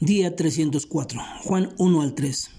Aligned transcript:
Día 0.00 0.36
304, 0.36 1.20
Juan 1.42 1.70
1 1.76 2.02
al 2.02 2.14
3. 2.14 2.50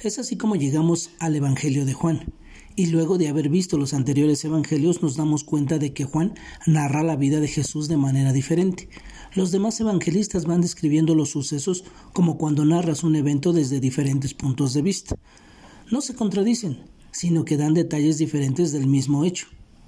Es 0.00 0.18
así 0.18 0.36
como 0.36 0.56
llegamos 0.56 1.08
al 1.18 1.34
Evangelio 1.34 1.86
de 1.86 1.94
Juan. 1.94 2.34
Y 2.74 2.88
luego 2.88 3.16
de 3.16 3.28
haber 3.28 3.48
visto 3.48 3.78
los 3.78 3.94
anteriores 3.94 4.44
evangelios 4.44 5.00
nos 5.00 5.16
damos 5.16 5.42
cuenta 5.42 5.78
de 5.78 5.94
que 5.94 6.04
Juan 6.04 6.34
narra 6.66 7.02
la 7.02 7.16
vida 7.16 7.40
de 7.40 7.48
Jesús 7.48 7.88
de 7.88 7.96
manera 7.96 8.34
diferente. 8.34 8.90
Los 9.34 9.52
demás 9.52 9.80
evangelistas 9.80 10.44
van 10.44 10.60
describiendo 10.60 11.14
los 11.14 11.30
sucesos 11.30 11.82
como 12.12 12.36
cuando 12.36 12.66
narras 12.66 13.04
un 13.04 13.16
evento 13.16 13.54
desde 13.54 13.80
diferentes 13.80 14.34
puntos 14.34 14.74
de 14.74 14.82
vista. 14.82 15.16
No 15.90 16.02
se 16.02 16.14
contradicen, 16.14 16.80
sino 17.10 17.46
que 17.46 17.56
dan 17.56 17.72
detalles 17.72 18.18
diferentes 18.18 18.72
del 18.72 18.86
mismo 18.86 19.24
hecho. 19.24 19.46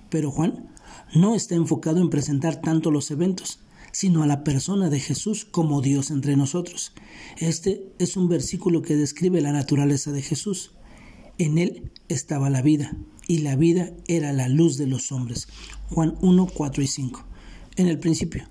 Pero 0.09 0.30
Juan 0.30 0.70
no 1.14 1.34
está 1.34 1.55
enfocado 1.55 2.00
en 2.00 2.09
presentar 2.09 2.62
tanto 2.62 2.91
los 2.91 3.11
eventos, 3.11 3.61
sino 3.93 4.23
a 4.23 4.27
la 4.27 4.45
persona 4.45 4.91
de 4.91 5.00
Jesús 5.00 5.45
como 5.45 5.80
Dios 5.80 6.11
entre 6.11 6.37
nosotros. 6.37 6.93
Este 7.38 7.92
es 7.98 8.16
un 8.16 8.29
versículo 8.29 8.83
que 8.83 8.96
describe 8.96 9.41
la 9.41 9.52
naturaleza 9.52 10.12
de 10.12 10.23
Jesús. 10.23 10.73
En 11.38 11.59
él 11.59 11.93
estaba 12.09 12.51
la 12.51 12.62
vida, 12.62 12.96
y 13.29 13.38
la 13.38 13.55
vida 13.55 13.93
era 14.09 14.32
la 14.32 14.48
luz 14.48 14.79
de 14.79 14.87
los 14.87 15.12
hombres. 15.12 15.48
Juan 15.91 16.16
1, 16.20 16.46
4 16.46 16.82
y 16.82 16.87
5. 16.87 17.24
En 17.77 17.87
el 17.87 17.98
principio. 17.98 18.48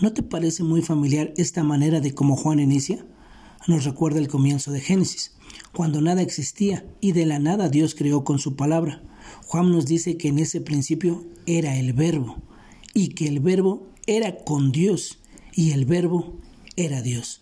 ¿No 0.00 0.12
te 0.12 0.22
parece 0.22 0.62
muy 0.62 0.80
familiar 0.80 1.34
esta 1.36 1.64
manera 1.64 2.00
de 2.00 2.14
cómo 2.14 2.36
Juan 2.36 2.60
inicia? 2.60 3.04
Nos 3.66 3.84
recuerda 3.84 4.20
el 4.20 4.28
comienzo 4.28 4.70
de 4.70 4.80
Génesis, 4.80 5.32
cuando 5.72 6.00
nada 6.00 6.22
existía 6.22 6.86
y 7.00 7.12
de 7.12 7.26
la 7.26 7.38
nada 7.38 7.68
Dios 7.68 7.94
creó 7.94 8.22
con 8.22 8.38
su 8.38 8.54
palabra. 8.54 9.02
Juan 9.46 9.72
nos 9.72 9.86
dice 9.86 10.16
que 10.16 10.28
en 10.28 10.38
ese 10.38 10.60
principio 10.60 11.24
era 11.46 11.76
el 11.76 11.92
verbo 11.92 12.36
y 12.94 13.08
que 13.08 13.26
el 13.26 13.40
verbo 13.40 13.90
era 14.06 14.44
con 14.44 14.72
Dios 14.72 15.18
y 15.52 15.72
el 15.72 15.84
verbo 15.84 16.36
era 16.76 17.02
Dios. 17.02 17.40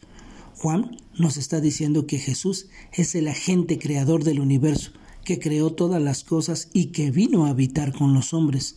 Juan 0.56 0.96
nos 1.18 1.36
está 1.36 1.60
diciendo 1.60 2.06
que 2.06 2.18
Jesús 2.18 2.68
es 2.92 3.14
el 3.14 3.28
agente 3.28 3.78
creador 3.78 4.24
del 4.24 4.40
universo, 4.40 4.92
que 5.24 5.38
creó 5.38 5.72
todas 5.72 6.00
las 6.00 6.24
cosas 6.24 6.70
y 6.72 6.86
que 6.86 7.10
vino 7.10 7.44
a 7.44 7.50
habitar 7.50 7.92
con 7.92 8.14
los 8.14 8.32
hombres. 8.32 8.76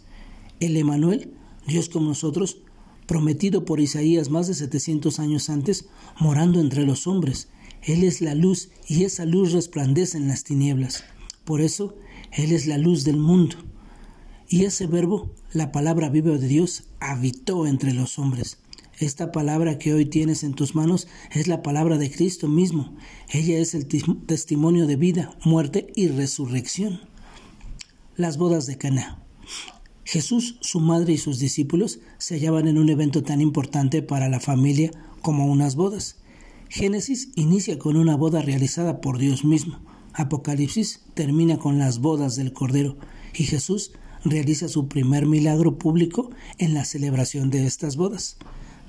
El 0.60 0.76
Emanuel, 0.76 1.34
Dios 1.66 1.90
con 1.90 2.06
nosotros, 2.06 2.58
prometido 3.06 3.64
por 3.64 3.80
Isaías 3.80 4.30
más 4.30 4.48
de 4.48 4.54
700 4.54 5.20
años 5.20 5.50
antes, 5.50 5.86
morando 6.20 6.60
entre 6.60 6.86
los 6.86 7.08
hombres. 7.08 7.48
Él 7.84 8.04
es 8.04 8.22
la 8.22 8.36
luz 8.36 8.70
y 8.88 9.06
esa 9.06 9.26
luz 9.26 9.54
resplandece 9.54 10.18
en 10.18 10.28
las 10.28 10.44
tinieblas. 10.44 11.06
Por 11.46 11.62
eso, 11.62 11.96
Él 12.34 12.52
es 12.52 12.68
la 12.68 12.78
luz 12.78 13.06
del 13.06 13.18
mundo. 13.18 13.56
Y 14.50 14.64
ese 14.64 14.88
verbo, 14.88 15.30
la 15.52 15.72
palabra 15.72 16.10
viva 16.10 16.38
de 16.38 16.48
Dios, 16.48 16.86
habitó 17.00 17.68
entre 17.68 17.94
los 17.94 18.18
hombres. 18.18 18.60
Esta 19.00 19.32
palabra 19.32 19.78
que 19.78 19.94
hoy 19.94 20.06
tienes 20.06 20.44
en 20.44 20.54
tus 20.54 20.74
manos 20.74 21.08
es 21.32 21.48
la 21.48 21.62
palabra 21.62 21.98
de 21.98 22.10
Cristo 22.10 22.48
mismo. 22.48 22.96
Ella 23.30 23.60
es 23.60 23.76
el 23.76 23.88
testimonio 23.88 24.88
de 24.88 24.96
vida, 24.96 25.38
muerte 25.44 25.92
y 25.96 26.08
resurrección. 26.08 27.02
Las 28.16 28.38
bodas 28.38 28.66
de 28.66 28.78
Caná. 28.78 29.22
Jesús, 30.04 30.58
su 30.62 30.80
madre 30.80 31.14
y 31.14 31.18
sus 31.18 31.38
discípulos 31.38 32.00
se 32.18 32.36
hallaban 32.36 32.70
en 32.70 32.78
un 32.78 32.88
evento 32.90 33.24
tan 33.24 33.42
importante 33.42 34.02
para 34.02 34.30
la 34.30 34.40
familia 34.40 34.92
como 35.22 35.46
unas 35.46 35.76
bodas. 35.76 36.16
Génesis 36.70 37.30
inicia 37.36 37.78
con 37.78 37.98
una 37.98 38.16
boda 38.16 38.42
realizada 38.42 39.02
por 39.02 39.18
Dios 39.18 39.44
mismo. 39.44 39.80
Apocalipsis 40.14 41.02
termina 41.14 41.60
con 41.60 41.78
las 41.78 42.00
bodas 42.00 42.38
del 42.38 42.54
Cordero 42.54 42.98
y 43.36 43.44
Jesús 43.44 43.92
realiza 44.24 44.68
su 44.68 44.88
primer 44.88 45.26
milagro 45.26 45.78
público 45.78 46.30
en 46.58 46.74
la 46.74 46.86
celebración 46.86 47.50
de 47.50 47.66
estas 47.66 47.96
bodas. 47.96 48.38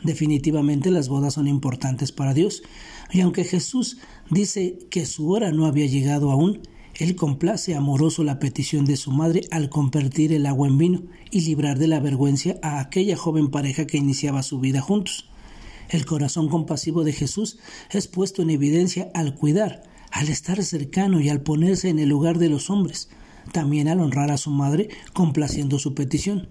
Definitivamente 0.03 0.91
las 0.91 1.09
bodas 1.09 1.35
son 1.35 1.49
importantes 1.49 2.13
para 2.13 2.35
Dios, 2.35 2.63
y 3.13 3.21
aunque 3.21 3.45
Jesús 3.45 3.99
dice 4.31 4.79
que 4.91 5.07
su 5.07 5.31
hora 5.31 5.51
no 5.51 5.67
había 5.67 5.87
llegado 5.87 6.31
aún, 6.31 6.61
él 6.99 7.15
complace 7.15 7.75
amoroso 7.75 8.25
la 8.25 8.39
petición 8.39 8.85
de 8.85 8.97
su 8.97 9.13
madre 9.13 9.43
al 9.51 9.69
convertir 9.69 10.33
el 10.33 10.47
agua 10.47 10.67
en 10.67 10.79
vino 10.79 11.03
y 11.31 11.43
librar 11.43 11.79
de 11.79 11.87
la 11.87 12.01
vergüenza 12.01 12.57
a 12.63 12.81
aquella 12.81 13.17
joven 13.17 13.51
pareja 13.51 13.87
que 13.87 13.99
iniciaba 13.99 14.43
su 14.43 14.59
vida 14.59 14.81
juntos. 14.81 15.31
El 15.89 16.05
corazón 16.05 16.49
compasivo 16.49 17.05
de 17.05 17.13
Jesús 17.13 17.59
es 17.91 18.09
puesto 18.09 18.43
en 18.43 18.51
evidencia 18.51 19.11
al 19.15 19.35
cuidar, 19.35 19.85
al 20.11 20.29
estar 20.29 20.63
cercano 20.63 21.21
y 21.21 21.29
al 21.29 21.41
ponerse 21.41 21.89
en 21.89 21.99
el 21.99 22.09
lugar 22.09 22.39
de 22.39 22.49
los 22.49 22.69
hombres, 22.69 23.09
también 23.53 23.89
al 23.89 24.01
honrar 24.01 24.31
a 24.31 24.39
su 24.39 24.51
madre 24.51 24.89
complaciendo 25.13 25.79
su 25.79 25.95
petición. 25.95 26.49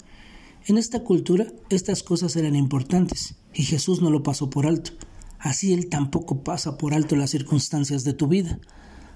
En 0.66 0.78
esta 0.78 1.04
cultura 1.04 1.48
estas 1.70 2.04
cosas 2.04 2.36
eran 2.36 2.56
importantes 2.56 3.36
y 3.54 3.64
Jesús 3.64 4.02
no 4.02 4.10
lo 4.10 4.24
pasó 4.24 4.50
por 4.50 4.68
alto. 4.68 4.92
Así 5.40 5.74
Él 5.74 5.88
tampoco 5.88 6.44
pasa 6.44 6.78
por 6.78 6.94
alto 6.94 7.16
las 7.16 7.30
circunstancias 7.30 8.04
de 8.04 8.14
tu 8.14 8.28
vida. 8.28 8.60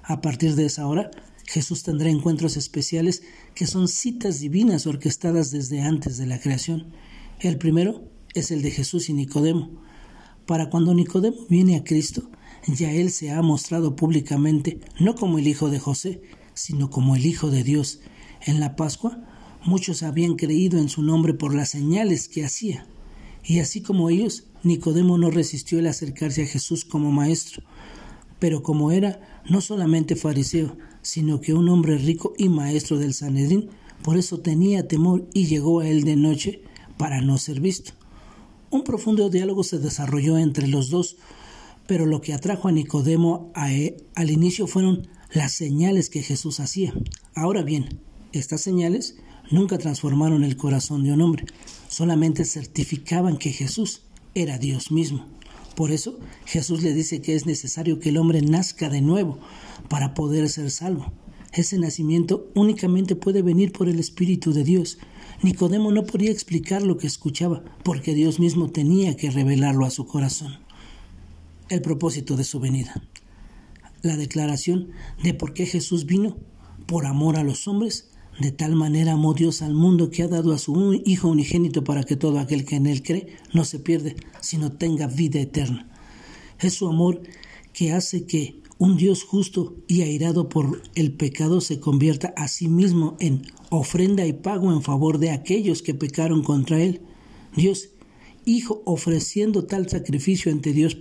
A 0.02 0.20
partir 0.20 0.54
de 0.54 0.66
esa 0.66 0.86
hora, 0.86 1.10
Jesús 1.46 1.82
tendrá 1.82 2.08
encuentros 2.08 2.56
especiales 2.56 3.22
que 3.54 3.66
son 3.66 3.88
citas 3.88 4.40
divinas 4.40 4.86
orquestadas 4.86 5.50
desde 5.50 5.80
antes 5.80 6.16
de 6.16 6.26
la 6.26 6.40
creación. 6.40 6.92
El 7.40 7.58
primero 7.58 8.04
es 8.34 8.50
el 8.50 8.62
de 8.62 8.70
Jesús 8.70 9.08
y 9.08 9.12
Nicodemo. 9.12 9.70
Para 10.46 10.70
cuando 10.70 10.94
Nicodemo 10.94 11.46
viene 11.48 11.76
a 11.76 11.84
Cristo, 11.84 12.30
ya 12.66 12.92
Él 12.92 13.10
se 13.10 13.30
ha 13.30 13.42
mostrado 13.42 13.96
públicamente 13.96 14.80
no 14.98 15.14
como 15.14 15.38
el 15.38 15.48
hijo 15.48 15.68
de 15.68 15.78
José, 15.78 16.22
sino 16.54 16.90
como 16.90 17.16
el 17.16 17.26
Hijo 17.26 17.50
de 17.50 17.62
Dios. 17.62 18.00
En 18.44 18.60
la 18.60 18.76
Pascua 18.76 19.22
muchos 19.64 20.02
habían 20.02 20.34
creído 20.34 20.78
en 20.78 20.88
su 20.88 21.02
nombre 21.02 21.34
por 21.34 21.54
las 21.54 21.70
señales 21.70 22.28
que 22.28 22.44
hacía. 22.44 22.86
Y 23.44 23.60
así 23.60 23.80
como 23.80 24.10
ellos, 24.10 24.44
Nicodemo 24.62 25.18
no 25.18 25.30
resistió 25.30 25.78
el 25.78 25.86
acercarse 25.86 26.44
a 26.44 26.46
Jesús 26.46 26.84
como 26.84 27.10
maestro. 27.10 27.62
Pero 28.38 28.62
como 28.62 28.92
era 28.92 29.42
no 29.48 29.60
solamente 29.60 30.16
fariseo, 30.16 30.76
sino 31.02 31.40
que 31.40 31.54
un 31.54 31.68
hombre 31.68 31.98
rico 31.98 32.32
y 32.38 32.48
maestro 32.48 32.98
del 32.98 33.14
Sanedrín, 33.14 33.70
por 34.02 34.16
eso 34.16 34.40
tenía 34.40 34.88
temor 34.88 35.28
y 35.32 35.46
llegó 35.46 35.80
a 35.80 35.88
él 35.88 36.04
de 36.04 36.16
noche 36.16 36.62
para 36.96 37.20
no 37.20 37.38
ser 37.38 37.60
visto. 37.60 37.92
Un 38.70 38.84
profundo 38.84 39.28
diálogo 39.28 39.64
se 39.64 39.78
desarrolló 39.78 40.38
entre 40.38 40.66
los 40.66 40.90
dos, 40.90 41.16
pero 41.86 42.06
lo 42.06 42.20
que 42.20 42.32
atrajo 42.32 42.68
a 42.68 42.72
Nicodemo 42.72 43.52
al 43.54 44.30
inicio 44.30 44.66
fueron 44.66 45.08
las 45.32 45.52
señales 45.52 46.10
que 46.10 46.22
Jesús 46.22 46.60
hacía. 46.60 46.92
Ahora 47.34 47.62
bien, 47.62 48.00
estas 48.32 48.60
señales 48.60 49.16
nunca 49.50 49.78
transformaron 49.78 50.44
el 50.44 50.56
corazón 50.56 51.04
de 51.04 51.12
un 51.12 51.22
hombre, 51.22 51.46
solamente 51.88 52.44
certificaban 52.44 53.38
que 53.38 53.52
Jesús 53.52 54.02
era 54.34 54.58
Dios 54.58 54.90
mismo. 54.90 55.26
Por 55.74 55.90
eso 55.90 56.18
Jesús 56.44 56.82
le 56.82 56.92
dice 56.92 57.22
que 57.22 57.34
es 57.34 57.46
necesario 57.46 57.98
que 57.98 58.10
el 58.10 58.18
hombre 58.18 58.42
nazca 58.42 58.90
de 58.90 59.00
nuevo 59.00 59.38
para 59.88 60.12
poder 60.12 60.48
ser 60.50 60.70
salvo. 60.70 61.12
Ese 61.52 61.78
nacimiento 61.78 62.50
únicamente 62.54 63.16
puede 63.16 63.42
venir 63.42 63.72
por 63.72 63.88
el 63.88 63.98
Espíritu 63.98 64.52
de 64.52 64.64
Dios. 64.64 64.98
Nicodemo 65.42 65.92
no 65.92 66.04
podía 66.04 66.30
explicar 66.30 66.82
lo 66.82 66.98
que 66.98 67.06
escuchaba, 67.06 67.62
porque 67.82 68.14
Dios 68.14 68.38
mismo 68.38 68.70
tenía 68.70 69.16
que 69.16 69.30
revelarlo 69.30 69.86
a 69.86 69.90
su 69.90 70.06
corazón. 70.06 70.58
El 71.68 71.80
propósito 71.80 72.36
de 72.36 72.44
su 72.44 72.60
venida 72.60 73.02
la 74.02 74.16
declaración 74.16 74.90
de 75.22 75.34
por 75.34 75.54
qué 75.54 75.66
Jesús 75.66 76.06
vino, 76.06 76.36
por 76.86 77.06
amor 77.06 77.36
a 77.36 77.44
los 77.44 77.68
hombres, 77.68 78.10
de 78.40 78.50
tal 78.50 78.74
manera 78.74 79.12
amó 79.12 79.34
Dios 79.34 79.62
al 79.62 79.74
mundo 79.74 80.10
que 80.10 80.22
ha 80.22 80.28
dado 80.28 80.52
a 80.52 80.58
su 80.58 81.00
Hijo 81.04 81.28
unigénito 81.28 81.84
para 81.84 82.02
que 82.04 82.16
todo 82.16 82.38
aquel 82.38 82.64
que 82.64 82.76
en 82.76 82.86
él 82.86 83.02
cree 83.02 83.36
no 83.52 83.64
se 83.64 83.78
pierde, 83.78 84.16
sino 84.40 84.72
tenga 84.72 85.06
vida 85.06 85.40
eterna. 85.40 85.88
Es 86.58 86.74
su 86.74 86.88
amor 86.88 87.22
que 87.72 87.92
hace 87.92 88.26
que 88.26 88.60
un 88.78 88.96
Dios 88.96 89.22
justo 89.22 89.76
y 89.86 90.02
airado 90.02 90.48
por 90.48 90.82
el 90.94 91.12
pecado 91.12 91.60
se 91.60 91.78
convierta 91.78 92.32
a 92.36 92.48
sí 92.48 92.68
mismo 92.68 93.16
en 93.20 93.42
ofrenda 93.70 94.26
y 94.26 94.32
pago 94.32 94.72
en 94.72 94.82
favor 94.82 95.18
de 95.18 95.30
aquellos 95.30 95.82
que 95.82 95.94
pecaron 95.94 96.42
contra 96.42 96.82
él. 96.82 97.00
Dios, 97.54 97.90
Hijo, 98.44 98.82
ofreciendo 98.86 99.66
tal 99.66 99.88
sacrificio 99.88 100.50
ante 100.50 100.72
Dios 100.72 100.96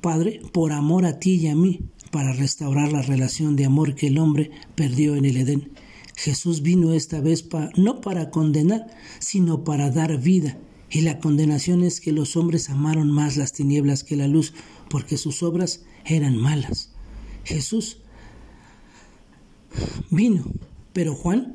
Padre 0.00 0.40
por 0.52 0.72
amor 0.72 1.04
a 1.04 1.18
ti 1.18 1.34
y 1.34 1.48
a 1.48 1.54
mí, 1.54 1.80
para 2.12 2.34
restaurar 2.34 2.92
la 2.92 3.02
relación 3.02 3.56
de 3.56 3.64
amor 3.64 3.94
que 3.96 4.08
el 4.08 4.18
hombre 4.18 4.50
perdió 4.76 5.16
en 5.16 5.24
el 5.24 5.38
Edén. 5.38 5.72
Jesús 6.14 6.60
vino 6.60 6.92
esta 6.92 7.20
vez 7.22 7.48
no 7.76 8.02
para 8.02 8.30
condenar, 8.30 8.86
sino 9.18 9.64
para 9.64 9.90
dar 9.90 10.20
vida. 10.20 10.58
Y 10.90 11.00
la 11.00 11.18
condenación 11.18 11.82
es 11.82 12.02
que 12.02 12.12
los 12.12 12.36
hombres 12.36 12.68
amaron 12.68 13.10
más 13.10 13.38
las 13.38 13.54
tinieblas 13.54 14.04
que 14.04 14.16
la 14.16 14.28
luz, 14.28 14.52
porque 14.90 15.16
sus 15.16 15.42
obras 15.42 15.84
eran 16.04 16.36
malas. 16.36 16.90
Jesús 17.44 18.02
vino, 20.10 20.44
pero 20.92 21.14
Juan 21.14 21.54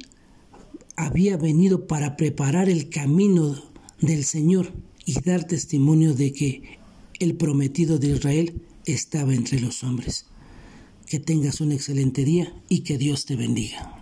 había 0.95 1.37
venido 1.37 1.85
para 1.85 2.17
preparar 2.17 2.67
el 2.67 2.89
camino 2.89 3.55
del 4.01 4.23
Señor 4.23 4.73
y 5.05 5.21
dar 5.21 5.43
testimonio 5.43 6.15
de 6.15 6.33
que 6.33 6.79
el 7.19 7.35
prometido 7.35 7.99
de 7.99 8.07
Israel 8.07 8.61
estaba 8.85 9.35
entre 9.35 9.59
los 9.59 9.83
hombres. 9.83 10.25
Que 11.07 11.19
tengas 11.19 11.61
un 11.61 11.71
excelente 11.71 12.25
día 12.25 12.53
y 12.67 12.81
que 12.81 12.97
Dios 12.97 13.25
te 13.25 13.37
bendiga. 13.37 13.96